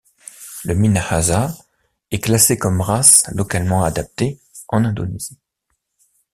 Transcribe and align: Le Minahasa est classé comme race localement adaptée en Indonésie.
Le 0.63 0.73
Minahasa 0.73 1.55
est 2.09 2.21
classé 2.21 2.57
comme 2.57 2.81
race 2.81 3.21
localement 3.35 3.83
adaptée 3.83 4.39
en 4.69 4.83
Indonésie. 4.83 5.37